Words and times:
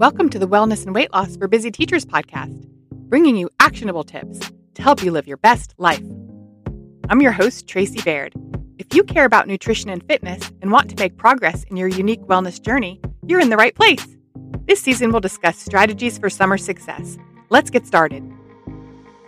Welcome 0.00 0.30
to 0.30 0.38
the 0.38 0.48
Wellness 0.48 0.86
and 0.86 0.94
Weight 0.94 1.12
Loss 1.12 1.36
for 1.36 1.46
Busy 1.46 1.70
Teachers 1.70 2.06
podcast, 2.06 2.66
bringing 2.90 3.36
you 3.36 3.50
actionable 3.60 4.02
tips 4.02 4.40
to 4.72 4.80
help 4.80 5.02
you 5.02 5.12
live 5.12 5.28
your 5.28 5.36
best 5.36 5.74
life. 5.76 6.02
I'm 7.10 7.20
your 7.20 7.32
host, 7.32 7.68
Tracy 7.68 8.00
Baird. 8.00 8.32
If 8.78 8.94
you 8.94 9.04
care 9.04 9.26
about 9.26 9.46
nutrition 9.46 9.90
and 9.90 10.02
fitness 10.08 10.50
and 10.62 10.72
want 10.72 10.88
to 10.88 10.96
make 10.96 11.18
progress 11.18 11.64
in 11.64 11.76
your 11.76 11.88
unique 11.88 12.22
wellness 12.22 12.58
journey, 12.62 12.98
you're 13.26 13.42
in 13.42 13.50
the 13.50 13.58
right 13.58 13.74
place. 13.74 14.16
This 14.66 14.80
season, 14.80 15.10
we'll 15.10 15.20
discuss 15.20 15.58
strategies 15.58 16.16
for 16.16 16.30
summer 16.30 16.56
success. 16.56 17.18
Let's 17.50 17.68
get 17.68 17.86
started. 17.86 18.24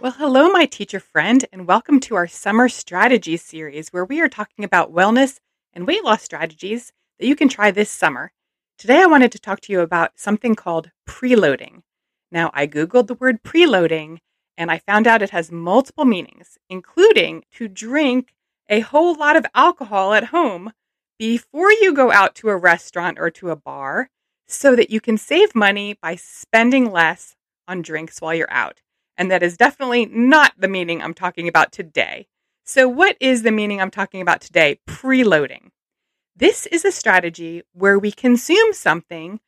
Well, 0.00 0.12
hello, 0.12 0.48
my 0.48 0.64
teacher 0.64 1.00
friend, 1.00 1.44
and 1.52 1.68
welcome 1.68 2.00
to 2.00 2.14
our 2.14 2.26
Summer 2.26 2.70
Strategies 2.70 3.42
series, 3.42 3.90
where 3.90 4.06
we 4.06 4.22
are 4.22 4.28
talking 4.30 4.64
about 4.64 4.90
wellness 4.90 5.38
and 5.74 5.86
weight 5.86 6.02
loss 6.02 6.22
strategies 6.22 6.94
that 7.18 7.26
you 7.26 7.36
can 7.36 7.50
try 7.50 7.70
this 7.70 7.90
summer. 7.90 8.32
Today, 8.82 9.00
I 9.00 9.06
wanted 9.06 9.30
to 9.30 9.38
talk 9.38 9.60
to 9.60 9.72
you 9.72 9.78
about 9.78 10.18
something 10.18 10.56
called 10.56 10.90
preloading. 11.08 11.82
Now, 12.32 12.50
I 12.52 12.66
Googled 12.66 13.06
the 13.06 13.14
word 13.14 13.44
preloading 13.44 14.18
and 14.58 14.72
I 14.72 14.78
found 14.78 15.06
out 15.06 15.22
it 15.22 15.30
has 15.30 15.52
multiple 15.52 16.04
meanings, 16.04 16.58
including 16.68 17.44
to 17.52 17.68
drink 17.68 18.34
a 18.68 18.80
whole 18.80 19.14
lot 19.14 19.36
of 19.36 19.46
alcohol 19.54 20.14
at 20.14 20.24
home 20.24 20.72
before 21.16 21.70
you 21.70 21.94
go 21.94 22.10
out 22.10 22.34
to 22.34 22.48
a 22.48 22.56
restaurant 22.56 23.20
or 23.20 23.30
to 23.30 23.50
a 23.50 23.56
bar 23.56 24.10
so 24.48 24.74
that 24.74 24.90
you 24.90 25.00
can 25.00 25.16
save 25.16 25.54
money 25.54 25.96
by 26.02 26.16
spending 26.16 26.90
less 26.90 27.36
on 27.68 27.82
drinks 27.82 28.20
while 28.20 28.34
you're 28.34 28.50
out. 28.52 28.80
And 29.16 29.30
that 29.30 29.44
is 29.44 29.56
definitely 29.56 30.06
not 30.06 30.54
the 30.58 30.66
meaning 30.66 31.00
I'm 31.00 31.14
talking 31.14 31.46
about 31.46 31.70
today. 31.70 32.26
So, 32.64 32.88
what 32.88 33.16
is 33.20 33.44
the 33.44 33.52
meaning 33.52 33.80
I'm 33.80 33.92
talking 33.92 34.20
about 34.20 34.40
today? 34.40 34.80
Preloading. 34.88 35.70
This 36.34 36.66
is 36.66 36.84
a 36.84 36.92
strategy 36.92 37.62
where 37.74 37.98
we 37.98 38.10
consume 38.10 38.72
something 38.72 39.40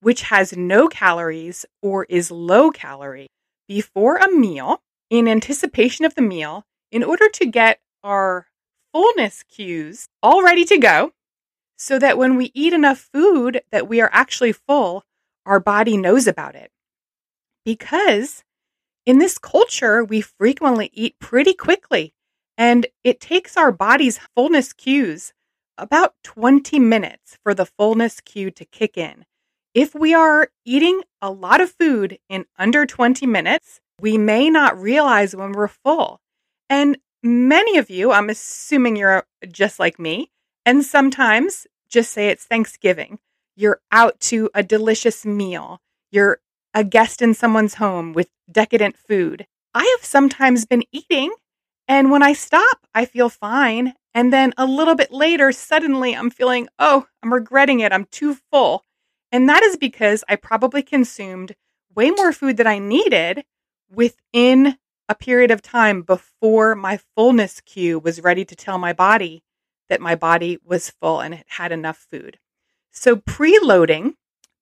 which 0.00 0.22
has 0.22 0.56
no 0.56 0.88
calories 0.88 1.66
or 1.82 2.06
is 2.08 2.30
low 2.30 2.70
calorie 2.70 3.28
before 3.68 4.16
a 4.16 4.30
meal 4.34 4.80
in 5.10 5.28
anticipation 5.28 6.06
of 6.06 6.14
the 6.14 6.22
meal 6.22 6.64
in 6.90 7.04
order 7.04 7.28
to 7.28 7.44
get 7.44 7.80
our 8.02 8.46
fullness 8.92 9.42
cues 9.42 10.06
all 10.22 10.42
ready 10.42 10.64
to 10.64 10.78
go 10.78 11.12
so 11.76 11.98
that 11.98 12.16
when 12.16 12.36
we 12.36 12.50
eat 12.54 12.72
enough 12.72 13.10
food 13.12 13.60
that 13.70 13.86
we 13.86 14.00
are 14.00 14.10
actually 14.12 14.52
full, 14.52 15.02
our 15.44 15.60
body 15.60 15.96
knows 15.96 16.26
about 16.26 16.54
it. 16.54 16.70
Because 17.66 18.44
in 19.04 19.18
this 19.18 19.36
culture, 19.36 20.02
we 20.02 20.22
frequently 20.22 20.90
eat 20.94 21.18
pretty 21.18 21.52
quickly 21.52 22.14
and 22.56 22.86
it 23.04 23.20
takes 23.20 23.58
our 23.58 23.70
body's 23.72 24.18
fullness 24.34 24.72
cues 24.72 25.34
about 25.80 26.14
20 26.24 26.78
minutes 26.78 27.38
for 27.42 27.54
the 27.54 27.66
fullness 27.66 28.20
cue 28.20 28.50
to 28.52 28.64
kick 28.64 28.96
in. 28.96 29.24
If 29.74 29.94
we 29.94 30.14
are 30.14 30.50
eating 30.64 31.02
a 31.22 31.30
lot 31.30 31.60
of 31.60 31.70
food 31.70 32.18
in 32.28 32.46
under 32.58 32.86
20 32.86 33.26
minutes, 33.26 33.80
we 34.00 34.18
may 34.18 34.50
not 34.50 34.80
realize 34.80 35.36
when 35.36 35.52
we're 35.52 35.68
full. 35.68 36.20
And 36.68 36.98
many 37.22 37.78
of 37.78 37.90
you, 37.90 38.12
I'm 38.12 38.30
assuming 38.30 38.96
you're 38.96 39.24
just 39.50 39.78
like 39.78 39.98
me, 39.98 40.30
and 40.66 40.84
sometimes 40.84 41.66
just 41.88 42.12
say 42.12 42.28
it's 42.28 42.44
Thanksgiving. 42.44 43.18
You're 43.56 43.80
out 43.92 44.20
to 44.20 44.50
a 44.54 44.62
delicious 44.62 45.24
meal. 45.24 45.80
You're 46.10 46.40
a 46.74 46.84
guest 46.84 47.20
in 47.20 47.34
someone's 47.34 47.74
home 47.74 48.12
with 48.12 48.30
decadent 48.50 48.96
food. 48.96 49.46
I 49.74 49.96
have 49.98 50.04
sometimes 50.04 50.66
been 50.66 50.84
eating, 50.92 51.32
and 51.90 52.12
when 52.12 52.22
I 52.22 52.34
stop, 52.34 52.86
I 52.94 53.04
feel 53.04 53.28
fine 53.28 53.94
and 54.14 54.32
then 54.32 54.52
a 54.56 54.64
little 54.64 54.94
bit 54.94 55.10
later, 55.10 55.50
suddenly 55.50 56.14
I'm 56.14 56.30
feeling, 56.30 56.68
oh, 56.78 57.08
I'm 57.20 57.32
regretting 57.32 57.80
it. 57.80 57.92
I'm 57.92 58.04
too 58.06 58.36
full. 58.52 58.84
And 59.32 59.48
that 59.48 59.64
is 59.64 59.76
because 59.76 60.22
I 60.28 60.36
probably 60.36 60.82
consumed 60.82 61.56
way 61.96 62.12
more 62.12 62.32
food 62.32 62.56
than 62.56 62.66
I 62.68 62.78
needed 62.78 63.44
within 63.90 64.78
a 65.08 65.16
period 65.16 65.50
of 65.50 65.62
time 65.62 66.02
before 66.02 66.76
my 66.76 67.00
fullness 67.16 67.60
cue 67.60 67.98
was 67.98 68.22
ready 68.22 68.44
to 68.44 68.54
tell 68.54 68.78
my 68.78 68.92
body 68.92 69.42
that 69.88 70.00
my 70.00 70.14
body 70.14 70.58
was 70.64 70.90
full 70.90 71.20
and 71.20 71.34
it 71.34 71.46
had 71.48 71.72
enough 71.72 72.06
food. 72.10 72.38
So, 72.92 73.16
preloading 73.16 74.14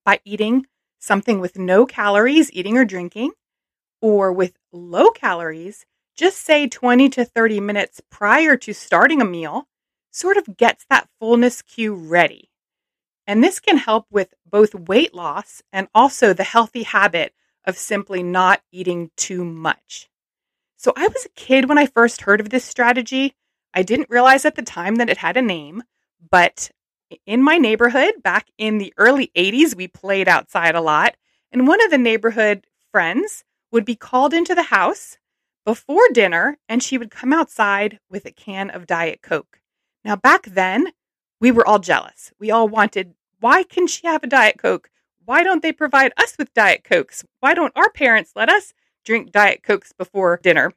by 0.03 0.19
eating 0.25 0.65
something 0.97 1.39
with 1.39 1.59
no 1.59 1.85
calories, 1.85 2.51
eating 2.51 2.77
or 2.77 2.85
drinking, 2.85 3.33
or 4.01 4.31
with 4.31 4.57
low 4.71 5.11
calories, 5.11 5.85
just 6.19 6.39
say 6.39 6.67
20 6.67 7.07
to 7.07 7.23
30 7.23 7.61
minutes 7.61 8.01
prior 8.09 8.57
to 8.57 8.73
starting 8.73 9.21
a 9.21 9.25
meal 9.25 9.69
sort 10.11 10.35
of 10.35 10.57
gets 10.57 10.85
that 10.89 11.07
fullness 11.17 11.61
cue 11.61 11.95
ready. 11.95 12.49
And 13.25 13.41
this 13.41 13.61
can 13.61 13.77
help 13.77 14.05
with 14.11 14.33
both 14.45 14.75
weight 14.75 15.13
loss 15.13 15.61
and 15.71 15.87
also 15.95 16.33
the 16.33 16.43
healthy 16.43 16.83
habit 16.83 17.33
of 17.63 17.77
simply 17.77 18.21
not 18.21 18.61
eating 18.69 19.11
too 19.15 19.45
much. 19.45 20.09
So 20.75 20.91
I 20.97 21.07
was 21.07 21.25
a 21.25 21.41
kid 21.41 21.69
when 21.69 21.77
I 21.77 21.85
first 21.85 22.23
heard 22.23 22.41
of 22.41 22.49
this 22.49 22.65
strategy. 22.65 23.33
I 23.73 23.81
didn't 23.83 24.09
realize 24.09 24.43
at 24.43 24.55
the 24.55 24.61
time 24.61 24.95
that 24.95 25.09
it 25.09 25.17
had 25.17 25.37
a 25.37 25.41
name, 25.41 25.83
but 26.29 26.69
in 27.25 27.41
my 27.41 27.57
neighborhood 27.57 28.21
back 28.21 28.49
in 28.57 28.77
the 28.77 28.93
early 28.97 29.31
80s, 29.37 29.73
we 29.73 29.87
played 29.87 30.27
outside 30.27 30.75
a 30.75 30.81
lot. 30.81 31.15
And 31.53 31.65
one 31.65 31.81
of 31.81 31.91
the 31.91 31.97
neighborhood 31.97 32.67
friends 32.91 33.45
would 33.71 33.85
be 33.85 33.95
called 33.95 34.33
into 34.33 34.53
the 34.53 34.63
house 34.63 35.17
before 35.65 36.07
dinner 36.13 36.57
and 36.67 36.81
she 36.81 36.97
would 36.97 37.11
come 37.11 37.33
outside 37.33 37.99
with 38.09 38.25
a 38.25 38.31
can 38.31 38.69
of 38.69 38.87
Diet 38.87 39.21
Coke. 39.21 39.59
Now, 40.03 40.15
back 40.15 40.43
then, 40.45 40.91
we 41.41 41.51
were 41.51 41.67
all 41.67 41.79
jealous. 41.79 42.31
We 42.39 42.51
all 42.51 42.67
wanted, 42.67 43.13
why 43.39 43.63
can 43.63 43.87
she 43.87 44.07
have 44.07 44.23
a 44.23 44.27
Diet 44.27 44.57
Coke? 44.57 44.89
Why 45.23 45.43
don't 45.43 45.61
they 45.61 45.71
provide 45.71 46.11
us 46.17 46.37
with 46.37 46.53
Diet 46.53 46.83
Cokes? 46.83 47.23
Why 47.39 47.53
don't 47.53 47.73
our 47.75 47.91
parents 47.91 48.31
let 48.35 48.49
us 48.49 48.73
drink 49.05 49.31
Diet 49.31 49.61
Cokes 49.63 49.93
before 49.93 50.39
dinner? 50.41 50.73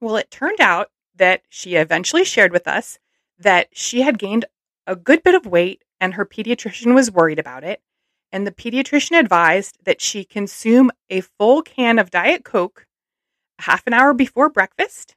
Well, 0.00 0.16
it 0.16 0.30
turned 0.30 0.60
out 0.60 0.90
that 1.14 1.42
she 1.48 1.74
eventually 1.74 2.24
shared 2.24 2.52
with 2.52 2.66
us 2.66 2.98
that 3.38 3.68
she 3.72 4.02
had 4.02 4.18
gained 4.18 4.46
a 4.86 4.96
good 4.96 5.22
bit 5.22 5.34
of 5.34 5.46
weight 5.46 5.82
and 6.00 6.14
her 6.14 6.24
pediatrician 6.24 6.94
was 6.94 7.10
worried 7.10 7.38
about 7.38 7.64
it. 7.64 7.80
And 8.32 8.46
the 8.46 8.52
pediatrician 8.52 9.18
advised 9.18 9.78
that 9.84 10.00
she 10.00 10.24
consume 10.24 10.90
a 11.10 11.20
full 11.20 11.62
can 11.62 11.98
of 11.98 12.10
Diet 12.10 12.44
Coke 12.44 12.85
half 13.60 13.86
an 13.86 13.92
hour 13.92 14.12
before 14.14 14.48
breakfast, 14.48 15.14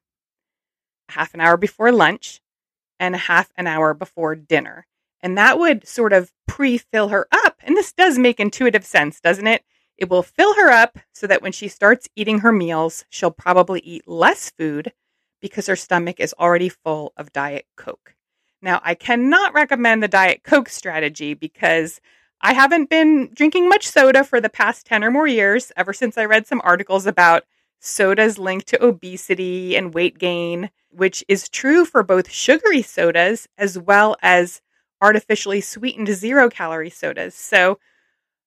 half 1.10 1.34
an 1.34 1.42
hour 1.42 1.58
before 1.58 1.92
lunch, 1.92 2.42
and 3.00 3.16
a 3.16 3.20
half 3.20 3.52
an 3.56 3.68
hour 3.68 3.94
before 3.94 4.36
dinner. 4.36 4.86
And 5.22 5.38
that 5.38 5.60
would 5.60 5.88
sort 5.88 6.14
of 6.14 6.32
pre 6.48 6.78
fill 6.78 7.10
her 7.10 7.28
up. 7.32 7.58
And 7.64 7.76
this 7.76 7.92
does 7.92 8.18
make 8.18 8.40
intuitive 8.40 8.86
sense, 8.86 9.20
doesn't 9.20 9.48
it? 9.48 9.64
It 9.98 10.10
will 10.10 10.24
fill 10.24 10.56
her 10.56 10.70
up 10.70 10.98
so 11.14 11.28
that 11.28 11.42
when 11.42 11.52
she 11.52 11.68
starts 11.68 12.08
eating 12.16 12.40
her 12.40 12.54
meals, 12.54 13.04
she'll 13.10 13.32
probably 13.32 13.82
eat 13.82 14.08
less 14.08 14.50
food 14.50 14.94
because 15.42 15.68
her 15.68 15.76
stomach 15.76 16.20
is 16.20 16.34
already 16.40 16.70
full 16.70 17.14
of 17.18 17.34
Diet 17.34 17.66
Coke. 17.76 18.16
Now, 18.62 18.82
I 18.84 18.94
cannot 18.94 19.54
recommend 19.54 20.02
the 20.04 20.08
Diet 20.08 20.44
Coke 20.44 20.70
strategy 20.70 21.34
because 21.34 22.00
I 22.42 22.54
haven't 22.54 22.90
been 22.90 23.32
drinking 23.34 23.68
much 23.68 23.88
soda 23.88 24.24
for 24.24 24.40
the 24.40 24.50
past 24.50 24.86
10 24.86 25.04
or 25.04 25.12
more 25.12 25.28
years, 25.28 25.72
ever 25.76 25.94
since 25.94 26.18
I 26.18 26.26
read 26.26 26.48
some 26.48 26.62
articles 26.64 27.06
about 27.06 27.44
sodas 27.80 28.38
linked 28.38 28.68
to 28.68 28.84
obesity 28.84 29.76
and 29.76 29.94
weight 29.94 30.18
gain, 30.18 30.70
which 30.90 31.24
is 31.28 31.50
true 31.50 31.86
for 31.86 32.04
both 32.04 32.32
sugary 32.32 32.82
sodas 32.82 33.48
as 33.58 33.78
well 33.78 34.16
as 34.22 34.62
artificially 35.02 35.62
sweetened 35.62 36.10
zero 36.10 36.50
calorie 36.50 36.90
sodas. 36.90 37.36
So, 37.36 37.80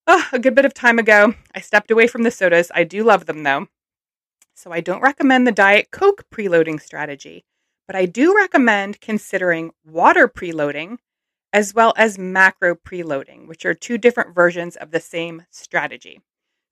oh, 0.06 0.28
a 0.32 0.38
good 0.38 0.54
bit 0.54 0.64
of 0.64 0.74
time 0.74 0.98
ago, 0.98 1.34
I 1.54 1.60
stepped 1.60 1.90
away 1.90 2.06
from 2.06 2.22
the 2.22 2.30
sodas. 2.30 2.70
I 2.74 2.84
do 2.84 3.04
love 3.04 3.26
them 3.26 3.42
though. 3.42 3.68
So, 4.54 4.70
I 4.70 4.80
don't 4.80 5.02
recommend 5.02 5.46
the 5.46 5.52
Diet 5.52 5.90
Coke 5.90 6.26
preloading 6.30 6.80
strategy, 6.80 7.44
but 7.86 7.96
I 7.96 8.06
do 8.06 8.36
recommend 8.36 9.00
considering 9.00 9.72
water 9.84 10.28
preloading 10.28 10.98
as 11.52 11.74
well 11.74 11.92
as 11.96 12.18
macro 12.18 12.74
preloading, 12.74 13.46
which 13.46 13.66
are 13.66 13.74
two 13.74 13.98
different 13.98 14.34
versions 14.34 14.76
of 14.76 14.90
the 14.90 15.00
same 15.00 15.44
strategy. 15.50 16.20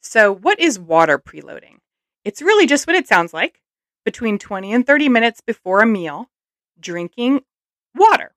So, 0.01 0.33
what 0.33 0.59
is 0.59 0.79
water 0.79 1.19
preloading? 1.19 1.80
It's 2.31 2.41
really 2.41 2.69
just 2.69 2.87
what 2.87 2.95
it 2.95 3.09
sounds 3.09 3.35
like 3.35 3.61
between 4.05 4.39
20 4.39 4.73
and 4.73 4.87
30 4.87 5.09
minutes 5.09 5.41
before 5.41 5.81
a 5.81 5.87
meal, 5.87 6.31
drinking 6.79 7.41
water. 7.97 8.37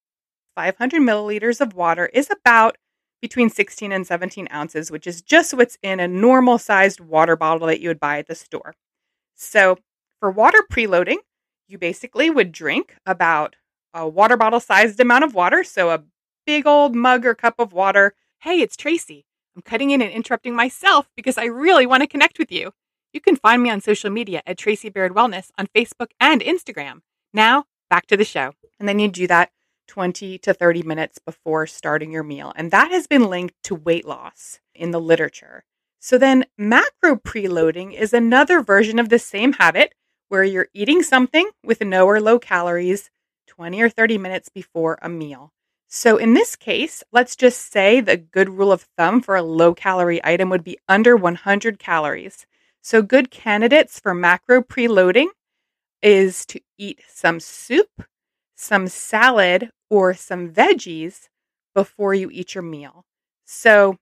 500 0.55 0.99
milliliters 0.99 1.61
of 1.61 1.75
water 1.75 2.07
is 2.07 2.31
about 2.31 2.79
between 3.21 3.51
16 3.51 3.91
and 3.91 4.07
17 4.07 4.47
ounces, 4.51 4.89
which 4.89 5.05
is 5.05 5.21
just 5.21 5.53
what's 5.53 5.77
in 5.83 5.99
a 5.99 6.07
normal 6.07 6.57
sized 6.57 7.01
water 7.01 7.35
bottle 7.35 7.67
that 7.67 7.81
you 7.81 7.87
would 7.87 7.99
buy 7.99 8.17
at 8.17 8.25
the 8.25 8.33
store. 8.33 8.73
So, 9.35 9.77
for 10.19 10.31
water 10.31 10.65
preloading, 10.71 11.17
you 11.67 11.77
basically 11.77 12.31
would 12.31 12.51
drink 12.51 12.95
about 13.05 13.57
a 13.93 14.07
water 14.07 14.37
bottle 14.37 14.59
sized 14.59 14.99
amount 15.01 15.23
of 15.23 15.35
water. 15.35 15.63
So, 15.63 15.91
a 15.91 16.03
big 16.47 16.65
old 16.65 16.95
mug 16.95 17.27
or 17.27 17.35
cup 17.35 17.59
of 17.59 17.73
water. 17.73 18.15
Hey, 18.39 18.59
it's 18.59 18.75
Tracy. 18.75 19.27
I'm 19.55 19.61
cutting 19.61 19.91
in 19.91 20.01
and 20.01 20.11
interrupting 20.11 20.55
myself 20.55 21.11
because 21.15 21.37
I 21.37 21.45
really 21.45 21.85
want 21.85 22.01
to 22.01 22.07
connect 22.07 22.39
with 22.39 22.51
you. 22.51 22.73
You 23.13 23.21
can 23.21 23.36
find 23.36 23.62
me 23.62 23.69
on 23.69 23.80
social 23.80 24.10
media 24.10 24.42
at 24.48 24.57
Tracy 24.57 24.89
Baird 24.89 25.13
Wellness 25.13 25.51
on 25.56 25.68
Facebook 25.68 26.07
and 26.19 26.42
Instagram. 26.42 27.01
Now, 27.31 27.65
back 27.88 28.07
to 28.07 28.18
the 28.18 28.25
show. 28.25 28.54
And 28.80 28.89
then 28.89 28.98
you 28.98 29.07
do 29.07 29.27
that 29.27 29.51
20 29.88 30.39
to 30.39 30.54
30 30.54 30.81
minutes 30.81 31.19
before 31.19 31.68
starting 31.68 32.12
your 32.12 32.24
meal. 32.24 32.51
And 32.56 32.71
that 32.71 32.89
has 32.89 33.06
been 33.06 33.30
linked 33.30 33.54
to 33.65 33.75
weight 33.75 34.06
loss 34.06 34.60
in 34.74 34.89
the 34.89 35.00
literature. 35.00 35.63
So 36.00 36.18
then 36.18 36.45
macro 36.57 37.15
preloading 37.15 37.94
is 37.94 38.13
another 38.13 38.62
version 38.62 38.98
of 38.98 39.10
the 39.10 39.19
same 39.19 39.54
habit 39.54 39.94
where 40.30 40.44
you're 40.44 40.69
eating 40.74 41.04
something 41.04 41.48
with 41.63 41.81
no 41.81 42.07
or 42.07 42.19
low 42.19 42.39
calories 42.39 43.12
20 43.45 43.80
or 43.80 43.89
30 43.89 44.18
minutes 44.18 44.50
before 44.50 44.98
a 45.04 45.07
meal. 45.07 45.54
So 45.88 46.18
in 46.18 46.33
this 46.33 46.56
case, 46.56 47.04
let's 47.12 47.36
just 47.36 47.71
say 47.71 48.01
the 48.01 48.18
good 48.18 48.50
rule 48.50 48.71
of 48.71 48.88
thumb 48.98 49.21
for 49.21 49.36
a 49.36 49.44
low 49.44 49.75
calorie 49.75 50.19
item 50.24 50.50
would 50.50 50.63
be 50.63 50.80
under 50.89 51.15
100 51.15 51.77
calories. 51.77 52.48
So 52.85 53.01
good 53.01 53.31
candidates 53.31 53.97
for 53.97 54.13
macro 54.13 54.62
preloading 54.62 55.27
is 56.01 56.45
to 56.47 56.59
eat 56.77 57.00
some 57.07 57.39
soup, 57.39 58.03
some 58.57 58.89
salad, 58.89 59.71
or 59.89 60.13
some 60.13 60.50
veggies 60.51 61.30
before 61.74 62.13
you 62.13 62.30
eat 62.30 62.56
your 62.56 62.62
meal. 62.62 63.06
So 63.45 64.00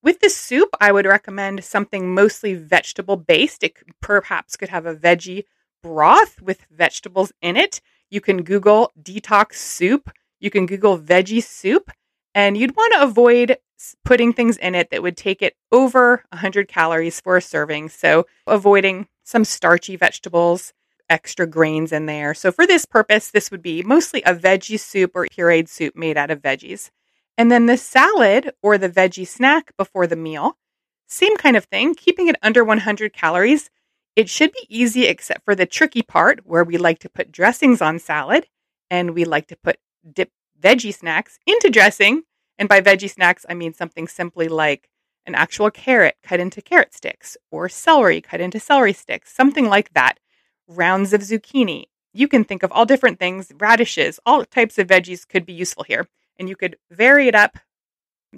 with 0.00 0.20
the 0.20 0.30
soup, 0.30 0.68
I 0.80 0.92
would 0.92 1.06
recommend 1.06 1.64
something 1.64 2.14
mostly 2.14 2.54
vegetable 2.54 3.16
based. 3.16 3.64
It 3.64 3.74
perhaps 4.00 4.56
could 4.56 4.68
have 4.68 4.86
a 4.86 4.94
veggie 4.94 5.42
broth 5.82 6.40
with 6.40 6.66
vegetables 6.70 7.32
in 7.42 7.56
it. 7.56 7.80
You 8.10 8.20
can 8.20 8.44
Google 8.44 8.92
detox 9.02 9.54
soup. 9.54 10.08
You 10.38 10.50
can 10.50 10.66
Google 10.66 11.00
veggie 11.00 11.42
soup, 11.42 11.90
and 12.34 12.56
you'd 12.56 12.76
want 12.76 12.94
to 12.94 13.02
avoid 13.02 13.58
putting 14.04 14.32
things 14.32 14.56
in 14.56 14.74
it 14.74 14.90
that 14.90 15.02
would 15.02 15.16
take 15.16 15.42
it 15.42 15.54
over 15.70 16.24
100 16.30 16.68
calories 16.68 17.20
for 17.20 17.36
a 17.36 17.42
serving. 17.42 17.88
So, 17.88 18.26
avoiding 18.46 19.08
some 19.24 19.44
starchy 19.44 19.96
vegetables, 19.96 20.72
extra 21.08 21.46
grains 21.46 21.92
in 21.92 22.06
there. 22.06 22.34
So, 22.34 22.50
for 22.50 22.66
this 22.66 22.84
purpose, 22.84 23.30
this 23.30 23.50
would 23.50 23.62
be 23.62 23.82
mostly 23.82 24.22
a 24.22 24.34
veggie 24.34 24.80
soup 24.80 25.12
or 25.14 25.26
pureed 25.26 25.68
soup 25.68 25.96
made 25.96 26.16
out 26.16 26.30
of 26.30 26.42
veggies. 26.42 26.90
And 27.36 27.52
then 27.52 27.66
the 27.66 27.76
salad 27.76 28.52
or 28.62 28.78
the 28.78 28.90
veggie 28.90 29.26
snack 29.26 29.72
before 29.76 30.06
the 30.06 30.16
meal, 30.16 30.58
same 31.06 31.36
kind 31.36 31.56
of 31.56 31.64
thing, 31.66 31.94
keeping 31.94 32.28
it 32.28 32.36
under 32.42 32.64
100 32.64 33.12
calories. 33.12 33.70
It 34.16 34.28
should 34.28 34.52
be 34.52 34.66
easy 34.68 35.06
except 35.06 35.44
for 35.44 35.54
the 35.54 35.64
tricky 35.66 36.02
part 36.02 36.40
where 36.44 36.64
we 36.64 36.76
like 36.76 36.98
to 37.00 37.08
put 37.08 37.30
dressings 37.30 37.80
on 37.80 38.00
salad 38.00 38.48
and 38.90 39.14
we 39.14 39.24
like 39.24 39.46
to 39.48 39.56
put 39.56 39.78
dip 40.12 40.30
veggie 40.60 40.94
snacks 40.94 41.38
into 41.46 41.70
dressing. 41.70 42.22
And 42.58 42.68
by 42.68 42.80
veggie 42.80 43.10
snacks, 43.10 43.46
I 43.48 43.54
mean 43.54 43.72
something 43.72 44.08
simply 44.08 44.48
like 44.48 44.88
an 45.26 45.34
actual 45.34 45.70
carrot 45.70 46.16
cut 46.22 46.40
into 46.40 46.62
carrot 46.62 46.94
sticks 46.94 47.36
or 47.50 47.68
celery 47.68 48.20
cut 48.20 48.40
into 48.40 48.58
celery 48.58 48.92
sticks, 48.92 49.32
something 49.32 49.68
like 49.68 49.92
that. 49.94 50.18
Rounds 50.66 51.12
of 51.12 51.20
zucchini. 51.20 51.84
You 52.12 52.28
can 52.28 52.44
think 52.44 52.62
of 52.62 52.72
all 52.72 52.86
different 52.86 53.18
things, 53.18 53.52
radishes, 53.58 54.18
all 54.26 54.44
types 54.44 54.78
of 54.78 54.86
veggies 54.86 55.28
could 55.28 55.46
be 55.46 55.52
useful 55.52 55.84
here. 55.84 56.08
And 56.38 56.48
you 56.48 56.56
could 56.56 56.76
vary 56.90 57.28
it 57.28 57.34
up 57.34 57.58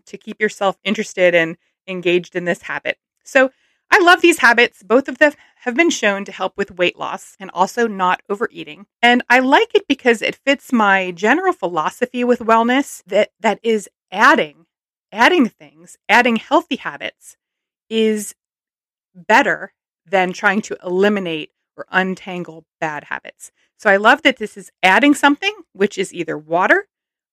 to 0.07 0.17
keep 0.17 0.41
yourself 0.41 0.79
interested 0.85 1.35
and 1.35 1.57
engaged 1.87 2.37
in 2.37 2.45
this 2.45 2.63
habit. 2.63 2.99
So 3.25 3.51
I 3.91 3.99
love 4.03 4.21
these 4.21 4.39
habits. 4.39 4.83
Both 4.83 5.09
of 5.09 5.19
them 5.19 5.33
have 5.57 5.75
been 5.75 5.91
shown 5.91 6.25
to 6.25 6.33
help 6.33 6.57
with 6.57 6.79
weight 6.79 6.99
loss 6.99 7.37
and 7.39 7.51
also 7.53 7.87
not 7.87 8.23
overeating. 8.29 8.87
And 9.03 9.23
I 9.29 9.41
like 9.41 9.75
it 9.75 9.87
because 9.89 10.23
it 10.23 10.37
fits 10.37 10.73
my 10.73 11.11
general 11.11 11.53
philosophy 11.53 12.25
with 12.25 12.41
wellness 12.41 13.03
that 13.07 13.31
that 13.41 13.61
is 13.63 13.89
adding 14.13 14.67
adding 15.13 15.49
things, 15.49 15.97
adding 16.09 16.37
healthy 16.37 16.77
habits 16.77 17.37
is 17.89 18.35
better 19.15 19.73
than 20.07 20.33
trying 20.33 20.63
to 20.63 20.77
eliminate 20.85 21.51
or 21.77 21.87
untangle 21.91 22.65
bad 22.81 23.05
habits. 23.05 23.51
So 23.79 23.91
I 23.91 23.97
love 23.97 24.23
that 24.23 24.37
this 24.37 24.57
is 24.57 24.71
adding 24.83 25.15
something 25.15 25.55
which 25.73 25.99
is 25.99 26.13
either 26.13 26.37
water 26.37 26.87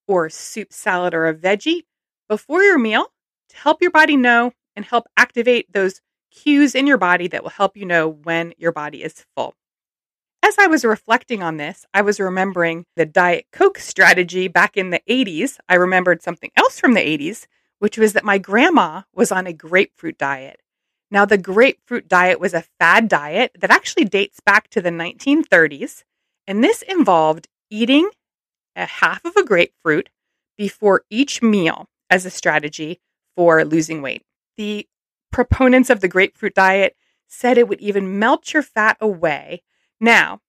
or 0.07 0.29
soup, 0.29 0.71
salad 0.71 1.13
or 1.13 1.27
a 1.27 1.33
veggie 1.33 1.83
before 2.29 2.63
your 2.63 2.79
meal 2.79 3.11
to 3.49 3.57
help 3.57 3.81
your 3.81 3.91
body 3.91 4.15
know 4.15 4.53
and 4.75 4.85
help 4.85 5.07
activate 5.17 5.71
those 5.71 6.01
cues 6.31 6.75
in 6.75 6.87
your 6.87 6.97
body 6.97 7.27
that 7.27 7.43
will 7.43 7.49
help 7.49 7.77
you 7.77 7.85
know 7.85 8.07
when 8.07 8.53
your 8.57 8.71
body 8.71 9.03
is 9.03 9.25
full. 9.35 9.55
As 10.43 10.55
I 10.57 10.67
was 10.67 10.85
reflecting 10.85 11.43
on 11.43 11.57
this, 11.57 11.85
I 11.93 12.01
was 12.01 12.19
remembering 12.19 12.85
the 12.95 13.05
Diet 13.05 13.47
Coke 13.51 13.79
strategy 13.79 14.47
back 14.47 14.77
in 14.77 14.91
the 14.91 15.01
80s. 15.09 15.57
I 15.67 15.75
remembered 15.75 16.21
something 16.21 16.51
else 16.55 16.79
from 16.79 16.93
the 16.93 17.01
80s, 17.01 17.47
which 17.79 17.97
was 17.97 18.13
that 18.13 18.23
my 18.23 18.37
grandma 18.37 19.01
was 19.13 19.31
on 19.31 19.47
a 19.47 19.53
grapefruit 19.53 20.17
diet. 20.17 20.61
Now, 21.09 21.25
the 21.25 21.37
grapefruit 21.37 22.07
diet 22.07 22.39
was 22.39 22.53
a 22.53 22.65
fad 22.79 23.07
diet 23.07 23.51
that 23.59 23.71
actually 23.71 24.05
dates 24.05 24.39
back 24.39 24.69
to 24.69 24.81
the 24.81 24.89
1930s, 24.89 26.03
and 26.45 26.63
this 26.63 26.81
involved 26.81 27.47
eating 27.69 28.09
a 28.75 28.85
half 28.85 29.23
of 29.25 29.35
a 29.35 29.43
grapefruit 29.43 30.09
before 30.57 31.03
each 31.09 31.41
meal 31.41 31.87
as 32.09 32.25
a 32.25 32.29
strategy 32.29 32.99
for 33.35 33.63
losing 33.65 34.01
weight. 34.01 34.23
The 34.57 34.87
proponents 35.37 35.91
of 35.91 35.99
the 35.99 36.07
grapefruit 36.07 36.55
diet 36.55 36.95
said 37.27 37.59
it 37.59 37.67
would 37.67 37.79
even 37.79 38.17
melt 38.17 38.55
your 38.55 38.63
fat 38.63 38.97
away. 38.99 39.61
Now, 39.99 40.41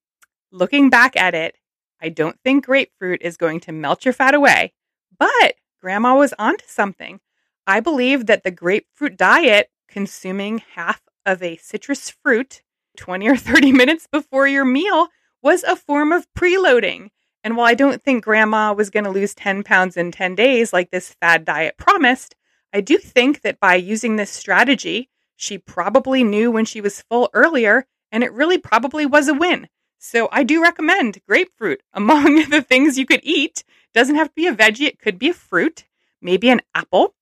looking 0.50 0.88
back 0.88 1.14
at 1.14 1.34
it, 1.34 1.58
I 2.00 2.08
don't 2.08 2.40
think 2.42 2.64
grapefruit 2.64 3.20
is 3.20 3.36
going 3.36 3.60
to 3.60 3.72
melt 3.72 4.06
your 4.06 4.14
fat 4.14 4.32
away, 4.32 4.72
but 5.18 5.56
grandma 5.78 6.16
was 6.16 6.32
onto 6.38 6.64
something. 6.66 7.20
I 7.66 7.80
believe 7.80 8.24
that 8.28 8.44
the 8.44 8.50
grapefruit 8.50 9.18
diet, 9.18 9.68
consuming 9.88 10.62
half 10.74 11.02
of 11.26 11.42
a 11.42 11.58
citrus 11.58 12.08
fruit 12.08 12.62
20 12.96 13.28
or 13.28 13.36
30 13.36 13.72
minutes 13.82 14.08
before 14.10 14.48
your 14.48 14.64
meal, 14.64 15.08
was 15.42 15.64
a 15.64 15.76
form 15.76 16.12
of 16.12 16.32
preloading. 16.32 17.10
And 17.44 17.58
while 17.58 17.66
I 17.66 17.74
don't 17.74 18.02
think 18.02 18.24
grandma 18.24 18.72
was 18.72 18.88
going 18.88 19.04
to 19.04 19.10
lose 19.10 19.34
10 19.34 19.64
pounds 19.64 19.98
in 19.98 20.12
10 20.12 20.34
days 20.34 20.72
like 20.72 20.90
this 20.90 21.12
fad 21.20 21.44
diet 21.44 21.76
promised, 21.76 22.36
I 22.72 22.80
do 22.80 22.98
think 22.98 23.42
that 23.42 23.60
by 23.60 23.76
using 23.76 24.16
this 24.16 24.30
strategy, 24.30 25.08
she 25.36 25.58
probably 25.58 26.24
knew 26.24 26.50
when 26.50 26.64
she 26.64 26.80
was 26.80 27.02
full 27.02 27.30
earlier, 27.32 27.86
and 28.12 28.22
it 28.22 28.32
really 28.32 28.58
probably 28.58 29.06
was 29.06 29.28
a 29.28 29.34
win. 29.34 29.68
So 29.98 30.28
I 30.30 30.44
do 30.44 30.62
recommend 30.62 31.20
grapefruit 31.26 31.82
among 31.92 32.50
the 32.50 32.62
things 32.62 32.98
you 32.98 33.06
could 33.06 33.20
eat. 33.22 33.64
Doesn't 33.94 34.16
have 34.16 34.28
to 34.28 34.34
be 34.34 34.46
a 34.46 34.54
veggie, 34.54 34.86
it 34.86 34.98
could 34.98 35.18
be 35.18 35.30
a 35.30 35.34
fruit, 35.34 35.84
maybe 36.20 36.50
an 36.50 36.60
apple, 36.74 37.14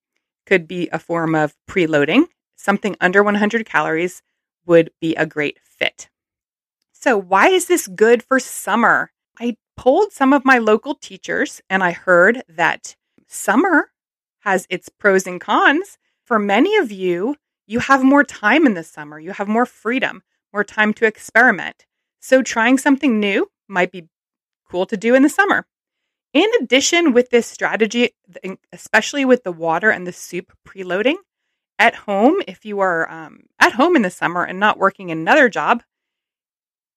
could 0.47 0.67
be 0.67 0.89
a 0.93 0.99
form 0.99 1.35
of 1.35 1.55
preloading. 1.69 2.25
Something 2.57 2.97
under 3.01 3.23
100 3.23 3.67
calories 3.67 4.23
would 4.67 4.91
be 5.01 5.15
a 5.15 5.27
great 5.27 5.59
fit. 5.63 6.09
So, 6.93 7.17
why 7.17 7.49
is 7.49 7.67
this 7.67 7.87
good 7.87 8.23
for 8.23 8.41
summer? 8.41 9.13
I 9.39 9.57
polled 9.77 10.13
some 10.13 10.33
of 10.33 10.45
my 10.45 10.59
local 10.59 10.95
teachers 10.95 11.61
and 11.69 11.85
I 11.85 11.93
heard 11.93 12.43
that 12.49 12.97
summer 13.29 13.91
has 14.47 14.65
its 14.71 14.89
pros 14.89 15.27
and 15.27 15.41
cons. 15.41 15.99
For 16.25 16.39
many 16.39 16.77
of 16.77 16.93
you, 16.93 17.35
you 17.67 17.81
have 17.81 18.05
more 18.05 18.23
time 18.23 18.65
in 18.65 18.75
the 18.75 18.85
summer, 18.85 19.19
you 19.19 19.33
have 19.33 19.49
more 19.49 19.67
freedom, 19.67 20.23
more 20.53 20.63
time 20.63 20.95
to 20.95 21.05
experiment. 21.05 21.85
So, 22.21 22.43
trying 22.43 22.79
something 22.79 23.19
new 23.19 23.51
might 23.67 23.91
be 23.91 24.09
cool 24.71 24.87
to 24.87 24.97
do 24.97 25.17
in 25.17 25.23
the 25.23 25.29
summer. 25.29 25.67
In 26.33 26.49
addition, 26.61 27.13
with 27.13 27.31
this 27.31 27.47
strategy, 27.47 28.11
especially 28.73 29.25
with 29.25 29.43
the 29.43 29.53
water 29.53 29.91
and 29.91 30.07
the 30.07 30.13
soup 30.13 30.53
preloading 30.67 31.17
at 31.79 31.95
home, 31.95 32.37
if 32.47 32.65
you 32.65 32.79
are 32.81 33.11
um, 33.11 33.45
at 33.59 33.73
home 33.73 33.97
in 33.97 34.03
the 34.03 34.11
summer 34.11 34.45
and 34.45 34.61
not 34.61 34.79
working 34.79 35.11
another 35.11 35.49
job, 35.49 35.83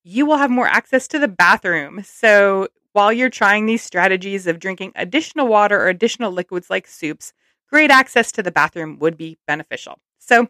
you 0.04 0.26
will 0.26 0.38
have 0.38 0.52
more 0.52 0.68
access 0.68 1.08
to 1.08 1.20
the 1.20 1.28
bathroom. 1.28 2.04
So 2.04 2.68
while 2.94 3.14
you're 3.14 3.30
trying 3.30 3.66
these 3.66 3.84
strategies 3.84 4.48
of 4.48 4.60
drinking 4.60 4.92
additional 4.96 5.48
water 5.48 5.80
or 5.80 5.88
additional 5.88 6.32
liquids 6.32 6.70
like 6.70 6.88
soups, 6.88 7.34
great 7.70 7.92
access 7.92 8.32
to 8.34 8.44
the 8.44 8.52
bathroom 8.52 9.00
would 9.00 9.18
be 9.18 9.38
beneficial. 9.48 10.00
So 10.18 10.48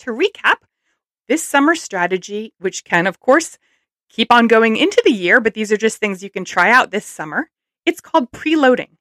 to 0.00 0.10
recap, 0.10 0.56
this 1.28 1.44
summer 1.44 1.74
strategy, 1.76 2.54
which 2.58 2.84
can, 2.84 3.06
of 3.06 3.20
course, 3.20 3.58
keep 4.08 4.32
on 4.32 4.48
going 4.48 4.76
into 4.76 5.00
the 5.04 5.12
year, 5.12 5.40
but 5.40 5.54
these 5.54 5.70
are 5.70 5.76
just 5.76 5.98
things 5.98 6.22
you 6.22 6.30
can 6.30 6.44
try 6.44 6.70
out 6.70 6.90
this 6.90 7.06
summer. 7.06 7.50
It's 7.86 8.00
called 8.00 8.32
preloading. 8.32 8.96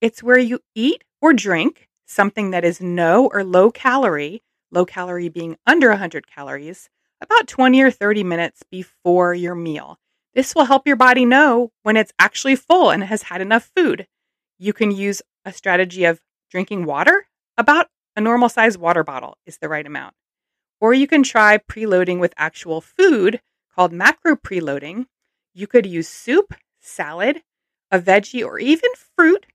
It's 0.00 0.22
where 0.22 0.38
you 0.38 0.60
eat 0.74 1.04
or 1.20 1.32
drink 1.32 1.88
something 2.06 2.50
that 2.50 2.64
is 2.64 2.80
no 2.80 3.26
or 3.26 3.44
low 3.44 3.70
calorie, 3.70 4.42
low 4.70 4.84
calorie 4.84 5.28
being 5.28 5.56
under 5.66 5.90
100 5.90 6.26
calories, 6.26 6.88
about 7.20 7.46
20 7.46 7.82
or 7.82 7.90
30 7.90 8.24
minutes 8.24 8.62
before 8.70 9.34
your 9.34 9.54
meal. 9.54 9.98
This 10.34 10.54
will 10.54 10.64
help 10.64 10.86
your 10.86 10.96
body 10.96 11.24
know 11.24 11.70
when 11.82 11.96
it's 11.96 12.12
actually 12.18 12.56
full 12.56 12.90
and 12.90 13.04
has 13.04 13.22
had 13.24 13.40
enough 13.40 13.70
food. 13.76 14.06
You 14.58 14.72
can 14.72 14.90
use 14.90 15.22
a 15.44 15.52
strategy 15.52 16.04
of 16.04 16.20
drinking 16.54 16.84
water, 16.84 17.26
about 17.58 17.88
a 18.14 18.20
normal 18.20 18.48
size 18.48 18.78
water 18.78 19.02
bottle 19.02 19.36
is 19.44 19.58
the 19.58 19.68
right 19.68 19.84
amount. 19.84 20.14
Or 20.80 20.94
you 20.94 21.08
can 21.08 21.24
try 21.24 21.58
preloading 21.58 22.20
with 22.20 22.32
actual 22.36 22.80
food 22.80 23.40
called 23.74 23.92
macro 23.92 24.36
preloading. 24.36 25.06
You 25.52 25.66
could 25.66 25.84
use 25.84 26.06
soup, 26.06 26.54
salad, 26.78 27.42
a 27.90 27.98
veggie, 27.98 28.46
or 28.46 28.60
even 28.60 28.88
fruit. 29.16 29.46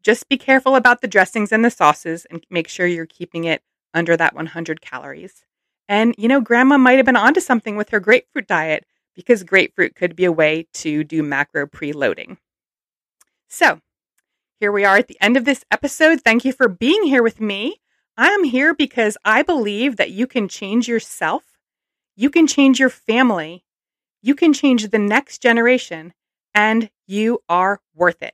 Just 0.00 0.28
be 0.28 0.36
careful 0.36 0.76
about 0.76 1.00
the 1.00 1.08
dressings 1.08 1.50
and 1.50 1.64
the 1.64 1.72
sauces 1.72 2.24
and 2.30 2.46
make 2.50 2.68
sure 2.68 2.86
you're 2.86 3.04
keeping 3.04 3.42
it 3.42 3.60
under 3.92 4.16
that 4.16 4.36
100 4.36 4.80
calories. 4.80 5.44
And, 5.88 6.14
you 6.16 6.28
know, 6.28 6.40
grandma 6.40 6.78
might 6.78 6.98
have 6.98 7.06
been 7.06 7.16
onto 7.16 7.40
something 7.40 7.76
with 7.76 7.88
her 7.88 7.98
grapefruit 7.98 8.46
diet 8.46 8.86
because 9.16 9.42
grapefruit 9.42 9.96
could 9.96 10.14
be 10.14 10.24
a 10.24 10.30
way 10.30 10.68
to 10.74 11.02
do 11.02 11.24
macro 11.24 11.66
preloading. 11.66 12.36
So, 13.48 13.80
here 14.64 14.72
we 14.72 14.86
are 14.86 14.96
at 14.96 15.08
the 15.08 15.20
end 15.20 15.36
of 15.36 15.44
this 15.44 15.62
episode. 15.70 16.22
Thank 16.22 16.42
you 16.42 16.50
for 16.50 16.68
being 16.68 17.02
here 17.02 17.22
with 17.22 17.38
me. 17.38 17.82
I'm 18.16 18.44
here 18.44 18.72
because 18.72 19.18
I 19.22 19.42
believe 19.42 19.96
that 19.96 20.10
you 20.10 20.26
can 20.26 20.48
change 20.48 20.88
yourself, 20.88 21.42
you 22.16 22.30
can 22.30 22.46
change 22.46 22.80
your 22.80 22.88
family, 22.88 23.66
you 24.22 24.34
can 24.34 24.54
change 24.54 24.88
the 24.88 24.98
next 24.98 25.42
generation, 25.42 26.14
and 26.54 26.88
you 27.06 27.40
are 27.46 27.82
worth 27.94 28.22
it. 28.22 28.32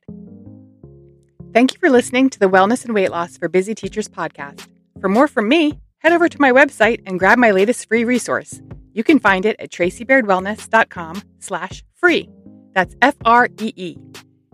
Thank 1.53 1.75
you 1.75 1.81
for 1.81 1.91
listening 1.91 2.31
to 2.31 2.39
the 2.39 2.49
Wellness 2.49 2.85
and 2.85 2.95
Weight 2.95 3.11
Loss 3.11 3.39
for 3.39 3.49
Busy 3.49 3.75
Teachers 3.75 4.07
podcast. 4.07 4.69
For 5.01 5.09
more 5.09 5.27
from 5.27 5.49
me, 5.49 5.81
head 5.99 6.13
over 6.13 6.29
to 6.29 6.41
my 6.41 6.53
website 6.53 7.03
and 7.07 7.19
grab 7.19 7.39
my 7.39 7.51
latest 7.51 7.89
free 7.89 8.05
resource. 8.05 8.63
You 8.93 9.03
can 9.03 9.19
find 9.19 9.45
it 9.45 9.57
at 9.59 9.73
tracybairdwellness.com 9.73 11.23
slash 11.41 11.83
free. 11.97 12.29
That's 12.73 12.95
F-R-E-E. 13.03 13.97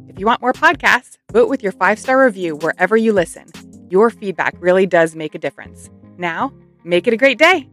If 0.09 0.19
you 0.19 0.27
want 0.27 0.41
more 0.41 0.53
podcasts, 0.53 1.19
vote 1.33 1.49
with 1.49 1.63
your 1.63 1.73
five-star 1.73 2.25
review 2.25 2.57
wherever 2.57 2.97
you 2.97 3.13
listen. 3.13 3.47
Your 3.91 4.11
feedback 4.11 4.55
really 4.61 4.87
does 4.87 5.15
make 5.15 5.35
a 5.35 5.39
difference. 5.39 5.91
Now, 6.19 6.53
make 6.85 7.07
it 7.07 7.15
a 7.15 7.17
great 7.17 7.39
day. 7.39 7.69